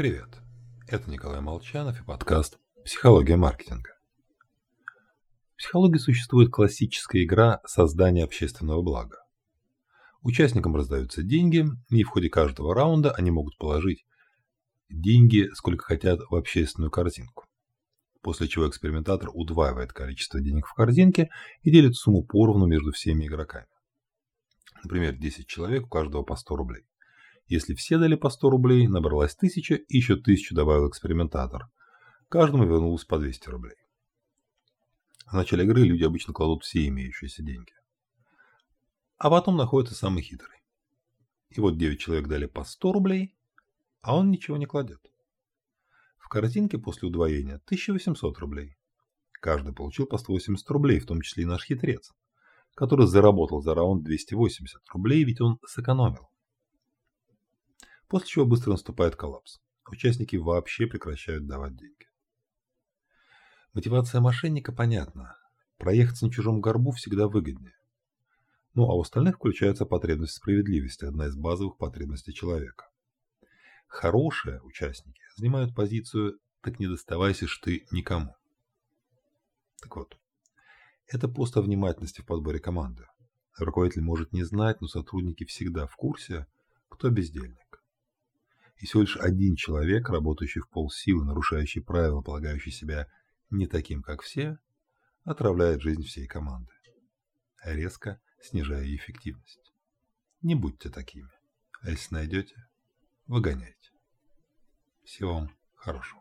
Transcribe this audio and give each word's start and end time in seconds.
Привет, 0.00 0.40
это 0.88 1.10
Николай 1.10 1.42
Молчанов 1.42 2.00
и 2.00 2.02
подкаст 2.02 2.58
«Психология 2.86 3.36
маркетинга». 3.36 3.90
В 5.52 5.58
психологии 5.58 5.98
существует 5.98 6.50
классическая 6.50 7.22
игра 7.22 7.60
создания 7.66 8.24
общественного 8.24 8.80
блага. 8.80 9.18
Участникам 10.22 10.74
раздаются 10.74 11.22
деньги, 11.22 11.66
и 11.90 12.02
в 12.02 12.08
ходе 12.08 12.30
каждого 12.30 12.74
раунда 12.74 13.10
они 13.10 13.30
могут 13.30 13.58
положить 13.58 14.06
деньги, 14.88 15.50
сколько 15.52 15.84
хотят, 15.84 16.20
в 16.30 16.34
общественную 16.34 16.90
корзинку. 16.90 17.44
После 18.22 18.48
чего 18.48 18.66
экспериментатор 18.70 19.28
удваивает 19.34 19.92
количество 19.92 20.40
денег 20.40 20.66
в 20.66 20.72
корзинке 20.72 21.28
и 21.60 21.70
делит 21.70 21.94
сумму 21.94 22.24
поровну 22.24 22.64
между 22.64 22.90
всеми 22.92 23.26
игроками. 23.26 23.66
Например, 24.82 25.14
10 25.14 25.46
человек, 25.46 25.84
у 25.84 25.88
каждого 25.90 26.22
по 26.22 26.36
100 26.36 26.56
рублей. 26.56 26.84
Если 27.50 27.74
все 27.74 27.98
дали 27.98 28.14
по 28.14 28.30
100 28.30 28.48
рублей, 28.48 28.86
набралась 28.86 29.34
1000 29.34 29.74
и 29.74 29.96
еще 29.96 30.14
1000 30.14 30.54
добавил 30.54 30.88
экспериментатор. 30.88 31.68
Каждому 32.28 32.64
вернулось 32.64 33.04
по 33.04 33.18
200 33.18 33.48
рублей. 33.48 33.74
В 35.26 35.32
начале 35.32 35.64
игры 35.64 35.82
люди 35.82 36.04
обычно 36.04 36.32
кладут 36.32 36.62
все 36.62 36.86
имеющиеся 36.86 37.42
деньги. 37.42 37.72
А 39.18 39.30
потом 39.30 39.56
находится 39.56 39.96
самый 39.96 40.22
хитрый. 40.22 40.60
И 41.48 41.60
вот 41.60 41.76
9 41.76 41.98
человек 41.98 42.28
дали 42.28 42.46
по 42.46 42.62
100 42.62 42.92
рублей, 42.92 43.36
а 44.00 44.16
он 44.16 44.30
ничего 44.30 44.56
не 44.56 44.66
кладет. 44.66 45.00
В 46.18 46.28
корзинке 46.28 46.78
после 46.78 47.08
удвоения 47.08 47.56
1800 47.56 48.38
рублей. 48.38 48.76
Каждый 49.40 49.74
получил 49.74 50.06
по 50.06 50.18
180 50.18 50.70
рублей, 50.70 51.00
в 51.00 51.06
том 51.06 51.20
числе 51.20 51.42
и 51.42 51.46
наш 51.46 51.64
хитрец, 51.64 52.12
который 52.76 53.08
заработал 53.08 53.60
за 53.60 53.74
раунд 53.74 54.04
280 54.04 54.82
рублей, 54.92 55.24
ведь 55.24 55.40
он 55.40 55.58
сэкономил 55.66 56.29
после 58.10 58.28
чего 58.28 58.44
быстро 58.44 58.72
наступает 58.72 59.14
коллапс. 59.14 59.60
Участники 59.88 60.34
вообще 60.34 60.86
прекращают 60.86 61.46
давать 61.46 61.76
деньги. 61.76 62.08
Мотивация 63.72 64.20
мошенника 64.20 64.72
понятна. 64.72 65.36
Проехаться 65.78 66.26
на 66.26 66.32
чужом 66.32 66.60
горбу 66.60 66.90
всегда 66.90 67.28
выгоднее. 67.28 67.76
Ну 68.74 68.90
а 68.90 68.94
у 68.94 69.00
остальных 69.00 69.36
включается 69.36 69.86
потребность 69.86 70.34
справедливости, 70.34 71.04
одна 71.04 71.26
из 71.26 71.36
базовых 71.36 71.78
потребностей 71.78 72.34
человека. 72.34 72.90
Хорошие 73.86 74.60
участники 74.62 75.22
занимают 75.36 75.74
позицию 75.74 76.38
«так 76.62 76.80
не 76.80 76.88
доставайся 76.88 77.46
ж 77.46 77.60
ты 77.62 77.86
никому». 77.92 78.34
Так 79.80 79.96
вот, 79.96 80.18
это 81.06 81.28
пост 81.28 81.56
о 81.56 81.62
внимательности 81.62 82.22
в 82.22 82.26
подборе 82.26 82.58
команды. 82.58 83.06
Руководитель 83.56 84.02
может 84.02 84.32
не 84.32 84.42
знать, 84.42 84.80
но 84.80 84.88
сотрудники 84.88 85.44
всегда 85.44 85.86
в 85.86 85.96
курсе, 85.96 86.46
кто 86.88 87.08
бездельник 87.08 87.59
и 88.80 88.86
всего 88.86 89.02
лишь 89.02 89.16
один 89.16 89.56
человек, 89.56 90.08
работающий 90.08 90.62
в 90.62 90.68
полсилы, 90.70 91.24
нарушающий 91.24 91.82
правила, 91.82 92.22
полагающий 92.22 92.72
себя 92.72 93.06
не 93.50 93.66
таким, 93.66 94.02
как 94.02 94.22
все, 94.22 94.58
отравляет 95.24 95.82
жизнь 95.82 96.02
всей 96.02 96.26
команды, 96.26 96.72
резко 97.62 98.20
снижая 98.40 98.84
эффективность. 98.96 99.72
Не 100.40 100.54
будьте 100.54 100.88
такими. 100.88 101.28
А 101.82 101.90
если 101.90 102.14
найдете, 102.14 102.54
выгоняйте. 103.26 103.90
Всего 105.04 105.34
вам 105.34 105.56
хорошего. 105.74 106.19